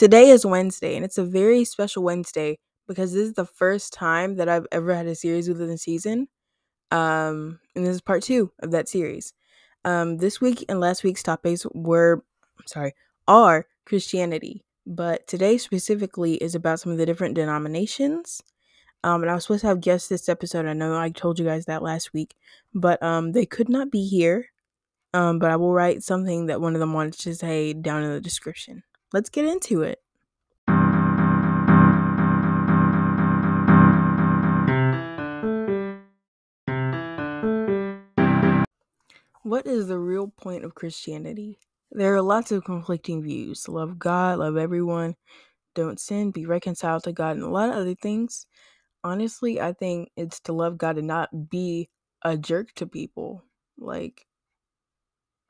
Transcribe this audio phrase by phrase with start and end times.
[0.00, 4.36] Today is Wednesday, and it's a very special Wednesday because this is the first time
[4.36, 6.26] that I've ever had a series within the season.
[6.90, 9.34] Um, and this is part two of that series.
[9.84, 12.24] Um, this week and last week's topics were,
[12.58, 12.94] I'm sorry,
[13.28, 18.42] are Christianity, but today specifically is about some of the different denominations.
[19.04, 20.64] Um, and I was supposed to have guests this episode.
[20.64, 22.34] I know I told you guys that last week,
[22.72, 24.46] but um, they could not be here.
[25.12, 28.12] Um, but I will write something that one of them wanted to say down in
[28.12, 28.82] the description.
[29.12, 29.98] Let's get into it.
[39.42, 41.58] What is the real point of Christianity?
[41.90, 43.68] There are lots of conflicting views.
[43.68, 45.16] Love God, love everyone,
[45.74, 48.46] don't sin, be reconciled to God, and a lot of other things.
[49.02, 51.88] Honestly, I think it's to love God and not be
[52.22, 53.42] a jerk to people.
[53.76, 54.24] Like,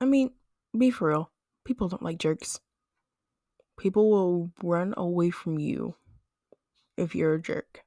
[0.00, 0.32] I mean,
[0.76, 1.30] be for real.
[1.64, 2.58] People don't like jerks.
[3.78, 5.96] People will run away from you
[6.96, 7.84] if you're a jerk.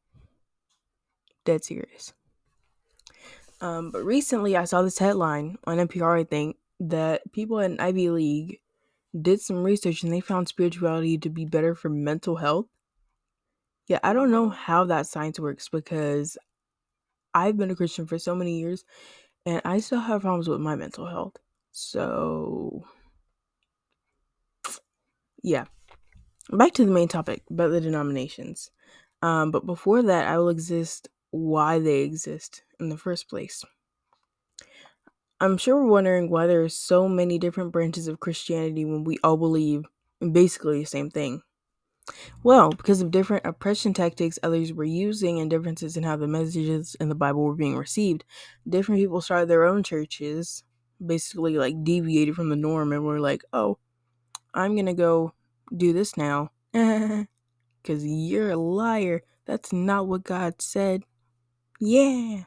[1.46, 2.14] Dead serious.
[3.62, 8.10] Um, but recently, I saw this headline on NPR, I think, that people in Ivy
[8.10, 8.60] League
[9.20, 12.68] did some research and they found spirituality to be better for mental health.
[13.88, 16.38] Yeah, I don't know how that science works because
[17.34, 18.84] I've been a Christian for so many years
[19.46, 21.38] and I still have problems with my mental health.
[21.72, 22.84] So,
[25.42, 25.66] yeah.
[26.52, 28.72] Back to the main topic about the denominations.
[29.22, 33.64] Um, but before that, I will exist why they exist in the first place.
[35.40, 39.18] I'm sure we're wondering why there are so many different branches of Christianity when we
[39.24, 39.84] all believe
[40.20, 41.42] in basically the same thing.
[42.42, 46.96] Well, because of different oppression tactics others were using and differences in how the messages
[47.00, 48.24] in the Bible were being received,
[48.68, 50.64] different people started their own churches,
[51.06, 53.78] basically like deviated from the norm and were like, oh,
[54.54, 55.34] I'm gonna go
[55.76, 56.52] do this now.
[57.84, 59.22] Because you're a liar.
[59.46, 61.04] That's not what God said.
[61.80, 62.44] Yeah.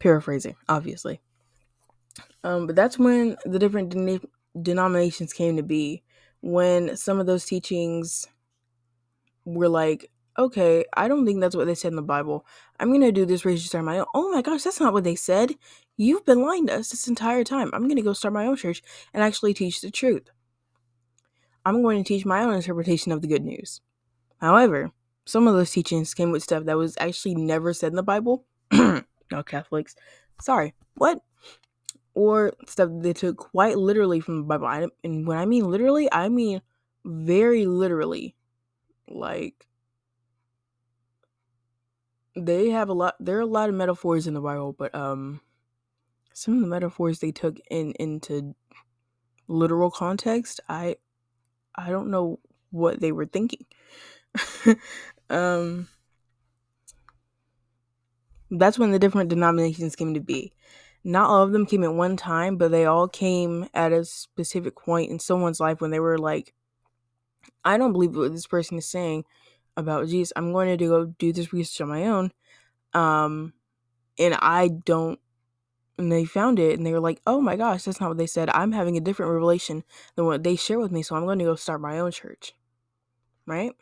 [0.00, 1.20] Paraphrasing, obviously.
[2.42, 4.26] Um, but that's when the different den-
[4.62, 6.02] denominations came to be.
[6.40, 8.26] When some of those teachings
[9.44, 12.46] were like, okay, I don't think that's what they said in the Bible.
[12.78, 14.06] I'm going to do this research start my own.
[14.14, 15.54] Oh my gosh, that's not what they said.
[15.98, 17.70] You've been lying to us this entire time.
[17.74, 18.82] I'm going to go start my own church
[19.12, 20.30] and actually teach the truth.
[21.64, 23.80] I'm going to teach my own interpretation of the good news.
[24.38, 24.90] However,
[25.26, 28.44] some of those teachings came with stuff that was actually never said in the Bible.
[28.72, 29.02] no
[29.44, 29.94] Catholics.
[30.40, 30.74] Sorry.
[30.94, 31.20] What?
[32.14, 34.90] Or stuff they took quite literally from the Bible.
[35.04, 36.62] And when I mean literally, I mean
[37.04, 38.34] very literally.
[39.08, 39.66] Like
[42.36, 45.40] they have a lot there are a lot of metaphors in the Bible, but um
[46.32, 48.54] some of the metaphors they took in into
[49.46, 50.96] literal context, I
[51.80, 53.66] I don't know what they were thinking.
[55.30, 55.88] um,
[58.50, 60.52] that's when the different denominations came to be.
[61.02, 64.76] Not all of them came at one time, but they all came at a specific
[64.76, 66.52] point in someone's life when they were like,
[67.64, 69.24] I don't believe what this person is saying
[69.76, 70.32] about Jesus.
[70.36, 72.32] I'm going to go do this research on my own.
[72.92, 73.54] Um,
[74.18, 75.18] and I don't.
[75.98, 78.26] And they found it and they were like, oh my gosh, that's not what they
[78.26, 78.48] said.
[78.50, 79.84] I'm having a different revelation
[80.16, 82.54] than what they share with me, so I'm going to go start my own church.
[83.46, 83.72] Right?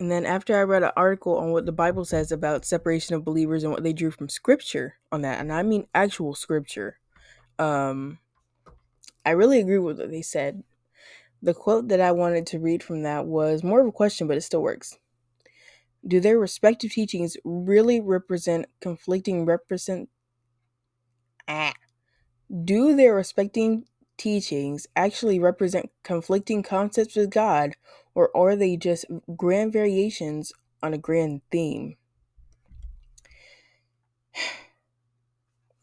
[0.00, 3.24] And then after I read an article on what the Bible says about separation of
[3.24, 6.98] believers and what they drew from scripture on that, and I mean actual scripture,
[7.58, 8.18] um,
[9.24, 10.64] I really agree with what they said.
[11.42, 14.36] The quote that I wanted to read from that was more of a question, but
[14.36, 14.98] it still works.
[16.06, 20.10] Do their respective teachings really represent conflicting represent
[21.48, 21.74] ah,
[22.64, 27.76] do their respecting teachings actually represent conflicting concepts with God,
[28.14, 29.06] or are they just
[29.36, 31.96] grand variations on a grand theme?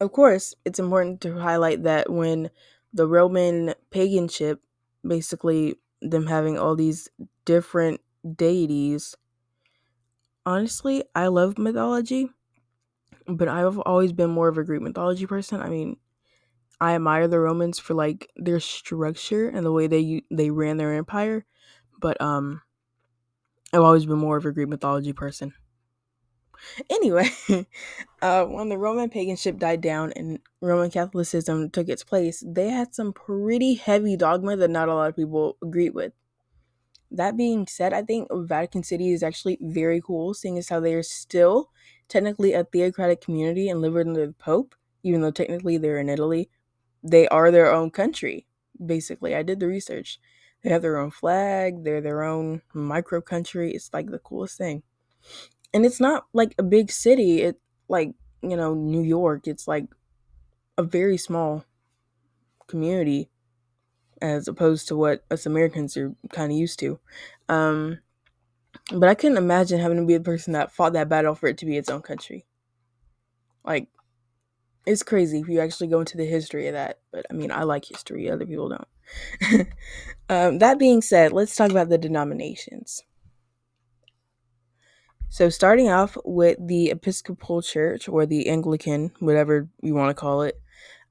[0.00, 2.50] Of course, it's important to highlight that when
[2.92, 4.58] the Roman paganship,
[5.06, 7.08] basically them having all these
[7.44, 8.00] different
[8.34, 9.14] deities,
[10.46, 12.28] honestly, I love mythology,
[13.26, 15.60] but I've always been more of a Greek mythology person.
[15.60, 15.96] I mean,
[16.80, 20.94] I admire the Romans for like their structure and the way they they ran their
[20.94, 21.46] empire,
[22.00, 22.62] but um
[23.72, 25.52] I've always been more of a Greek mythology person.
[26.90, 27.28] Anyway,
[28.22, 32.94] uh, when the Roman paganship died down and Roman Catholicism took its place, they had
[32.94, 36.12] some pretty heavy dogma that not a lot of people agreed with.
[37.12, 40.94] That being said, I think Vatican City is actually very cool, seeing as how they
[40.94, 41.70] are still
[42.08, 46.50] technically a theocratic community and live under the Pope, even though technically they're in Italy,
[47.02, 48.46] they are their own country.
[48.84, 49.34] basically.
[49.36, 50.20] I did the research.
[50.62, 53.72] They have their own flag, they're their own micro country.
[53.72, 54.82] It's like the coolest thing.
[55.74, 57.42] And it's not like a big city.
[57.42, 59.46] It like, you know, New York.
[59.48, 59.86] It's like
[60.78, 61.64] a very small
[62.68, 63.28] community
[64.22, 66.98] as opposed to what us Americans are kind of used to.
[67.48, 67.98] Um,
[68.90, 71.58] but I couldn't imagine having to be the person that fought that battle for it
[71.58, 72.46] to be its own country.
[73.64, 73.88] Like,
[74.86, 77.00] it's crazy if you actually go into the history of that.
[77.12, 79.68] But I mean, I like history, other people don't.
[80.28, 83.02] um, that being said, let's talk about the denominations.
[85.28, 90.42] So, starting off with the Episcopal Church or the Anglican, whatever you want to call
[90.42, 90.60] it,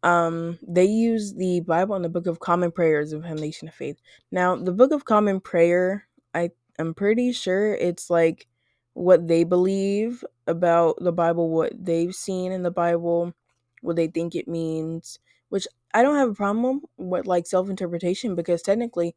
[0.04, 3.74] um, they use the Bible and the Book of Common Prayer as a foundation of
[3.74, 3.98] faith.
[4.32, 8.48] Now, the Book of Common Prayer, I am pretty sure it's like
[8.94, 13.34] what they believe about the Bible, what they've seen in the Bible,
[13.82, 15.20] what they think it means,
[15.50, 19.16] which I don't have a problem with like self interpretation because technically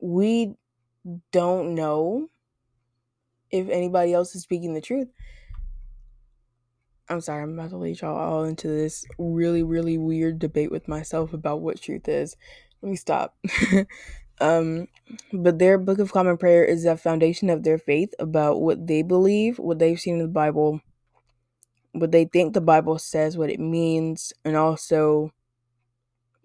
[0.00, 0.54] we
[1.32, 2.28] don't know
[3.50, 5.08] if anybody else is speaking the truth.
[7.12, 10.88] I'm sorry, I'm about to lead y'all all into this really, really weird debate with
[10.88, 12.36] myself about what truth is.
[12.80, 13.36] Let me stop.
[14.40, 14.88] um,
[15.32, 19.02] but their Book of Common Prayer is the foundation of their faith about what they
[19.02, 20.80] believe, what they've seen in the Bible,
[21.92, 25.32] what they think the Bible says, what it means, and also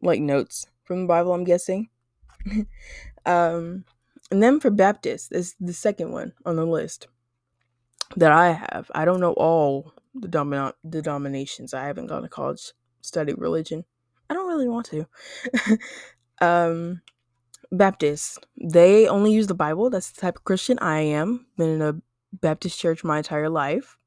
[0.02, 1.90] like notes from the Bible, I'm guessing.
[3.25, 3.86] um,
[4.30, 7.08] and then for Baptists, is the second one on the list
[8.18, 8.92] that I have.
[8.94, 11.74] I don't know all the domin- denominations.
[11.74, 13.86] I haven't gone to college study religion.
[14.30, 15.08] I don't really want to.
[16.42, 17.02] um,
[17.72, 19.90] Baptists, they only use the Bible.
[19.90, 21.48] That's the type of Christian I am.
[21.58, 22.02] Been in a
[22.34, 23.98] Baptist church my entire life.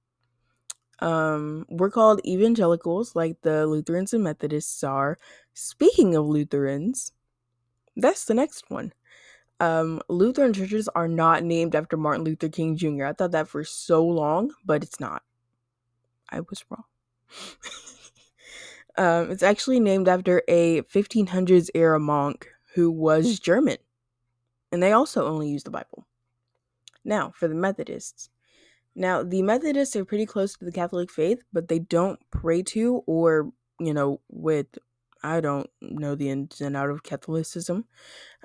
[1.00, 5.18] Um, we're called evangelicals, like the Lutherans and Methodists are.
[5.54, 7.12] Speaking of Lutherans,
[7.96, 8.92] that's the next one.
[9.60, 13.06] Um, Lutheran churches are not named after Martin Luther King Jr.
[13.06, 15.22] I thought that for so long, but it's not.
[16.30, 16.84] I was wrong.
[18.96, 23.78] um, it's actually named after a 1500s era monk who was German.
[24.72, 26.06] And they also only use the Bible.
[27.04, 28.30] Now, for the Methodists.
[28.94, 33.02] Now, the Methodists are pretty close to the Catholic faith, but they don't pray to
[33.06, 34.66] or, you know, with
[35.22, 37.84] I don't know the ins and out of Catholicism.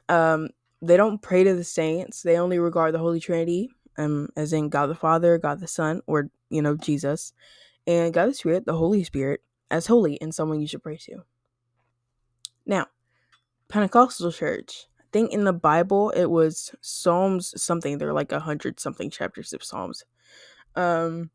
[0.10, 0.50] Um,
[0.82, 2.22] they don't pray to the saints.
[2.22, 6.02] They only regard the Holy Trinity, um, as in God the Father, God the Son,
[6.06, 7.34] or you know Jesus,
[7.88, 9.42] and God the Spirit, the Holy Spirit,
[9.72, 11.24] as holy and someone you should pray to.
[12.66, 12.88] Now,
[13.68, 14.88] Pentecostal church.
[15.00, 17.98] I think in the Bible it was Psalms something.
[17.98, 20.04] There are like a hundred something chapters of Psalms.
[20.76, 21.30] Um,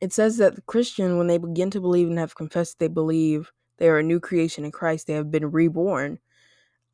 [0.00, 3.52] it says that the Christian, when they begin to believe and have confessed they believe
[3.78, 6.18] they are a new creation in Christ, they have been reborn.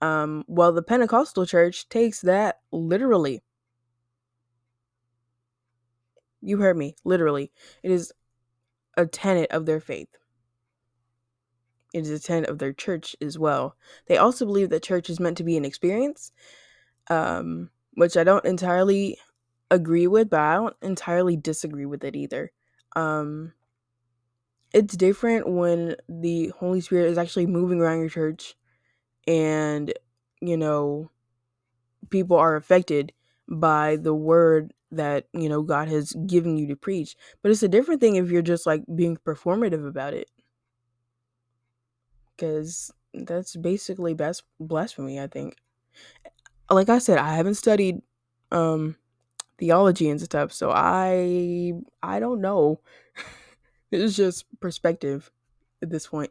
[0.01, 3.43] Um, well, the Pentecostal church takes that literally.
[6.41, 7.53] You heard me, literally.
[7.83, 8.13] It is
[9.01, 10.09] a tenet of their faith.
[11.93, 13.75] It is a tenet of their church as well.
[14.07, 16.33] They also believe that church is meant to be an experience,
[17.09, 19.19] um, which I don't entirely
[19.71, 22.53] agree with, but I don't entirely disagree with it either.
[22.95, 23.55] Um,
[24.73, 28.55] it's different when the Holy Spirit is actually moving around your church
[29.27, 29.93] and,
[30.41, 31.11] you know,
[32.11, 33.13] people are affected
[33.49, 37.17] by the word that, you know, God has given you to preach.
[37.43, 40.31] But it's a different thing if you're just like being performative about it.
[42.37, 45.57] Because that's basically bas- blasphemy, I think.
[46.71, 48.03] Like I said, I haven't studied
[48.53, 48.97] um
[49.59, 52.81] theology and stuff, so I I don't know.
[53.91, 55.31] it's just perspective
[55.83, 56.31] at this point.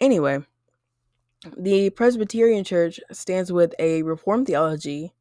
[0.00, 0.40] Anyway,
[1.56, 5.12] the Presbyterian Church stands with a Reformed theology,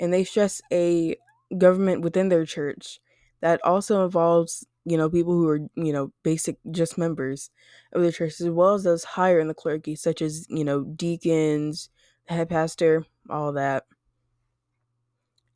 [0.00, 1.16] and they stress a
[1.56, 3.00] government within their church
[3.40, 7.50] that also involves, you know, people who are, you know, basic just members
[7.92, 10.82] of the church, as well as those higher in the clergy, such as, you know,
[10.84, 11.90] deacons,
[12.26, 13.84] head pastor, all that.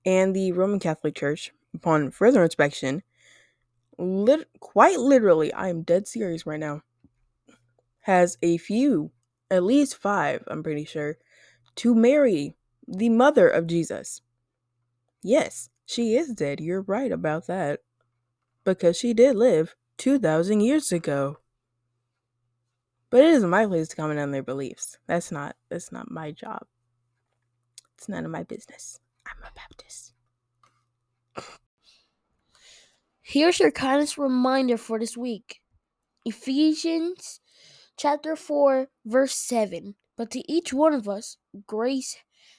[0.05, 3.03] And the Roman Catholic Church, upon further inspection,
[3.99, 6.83] lit- quite literally, I am dead serious right now,
[8.01, 9.11] has a few,
[9.51, 11.19] at least five, I'm pretty sure,
[11.77, 12.57] to Mary,
[12.89, 14.23] the mother of Jesus.
[15.23, 16.61] Yes, she is dead.
[16.61, 17.81] You're right about that.
[18.63, 21.39] Because she did live 2,000 years ago.
[23.11, 24.99] But it isn't my place to comment on their beliefs.
[25.09, 26.65] That's not that's not my job.
[27.99, 29.01] It's none of my business.
[29.27, 30.13] I'm a Baptist.
[33.21, 35.61] Here's your kindness reminder for this week.
[36.25, 37.41] Ephesians
[37.97, 39.97] chapter 4 verse 7.
[40.17, 42.17] But to each one of us, grace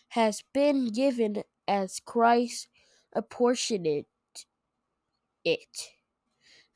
[0.10, 2.68] has been given as Christ
[3.14, 4.06] apportioned it.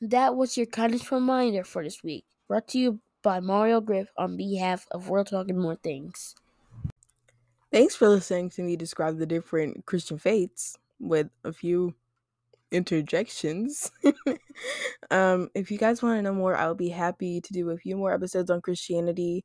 [0.02, 4.38] That was your kindness reminder for this week, brought to you by Mario Griff on
[4.38, 6.36] behalf of World Talk and More Things.
[7.72, 11.96] Thanks for listening to me describe the different Christian faiths with a few
[12.72, 13.92] interjections.
[15.12, 17.98] um, if you guys want to know more, I'll be happy to do a few
[17.98, 19.44] more episodes on Christianity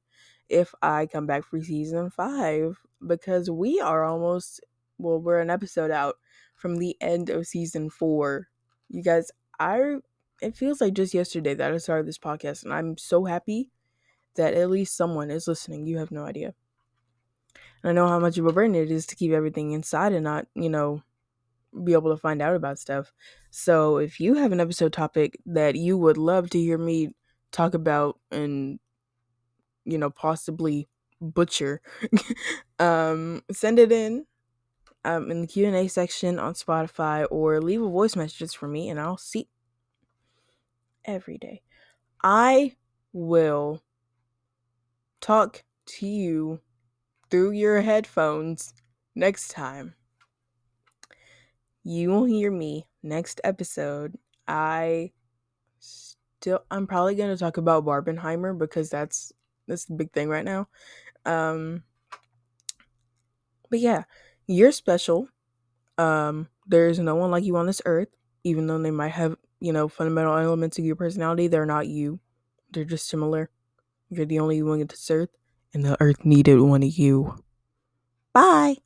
[0.49, 4.61] if I come back for season five because we are almost
[4.99, 6.17] well, we're an episode out
[6.61, 8.49] from the end of season four.
[8.89, 9.97] You guys, I
[10.43, 13.71] it feels like just yesterday that I started this podcast, and I'm so happy
[14.37, 15.87] that at least someone is listening.
[15.87, 16.55] You have no idea.
[17.83, 20.25] And I know how much of a burden it is to keep everything inside and
[20.25, 21.03] not, you know,
[21.85, 23.13] be able to find out about stuff.
[23.51, 27.11] So if you have an episode topic that you would love to hear me
[27.53, 28.81] talk about and
[29.85, 30.89] you know possibly
[31.21, 31.81] butcher
[32.79, 34.25] um send it in
[35.05, 39.01] um in the Q&A section on Spotify or leave a voice message for me and
[39.01, 39.49] I'll see
[41.05, 41.63] every day.
[42.23, 42.77] I
[43.13, 43.83] will
[45.21, 46.61] talk to you
[47.31, 48.75] through your headphones
[49.15, 49.95] next time.
[51.83, 54.19] You will hear me next episode.
[54.47, 55.13] I
[55.79, 59.33] still I'm probably going to talk about Barbenheimer because that's
[59.67, 60.69] that's the big thing right now.
[61.25, 61.85] Um
[63.71, 64.05] but yeah,
[64.51, 65.29] you're special.
[65.99, 68.09] Um there's no one like you on this earth
[68.45, 72.21] even though they might have, you know, fundamental elements of your personality, they're not you.
[72.73, 73.51] They're just similar.
[74.11, 75.31] You're the only one on this earth
[75.75, 77.43] and the earth needed one of you.
[78.35, 78.77] Bye.